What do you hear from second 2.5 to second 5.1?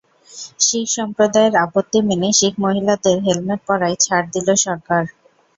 মহিলাদের হেলমেট পরায় ছাড় দিল সরকার।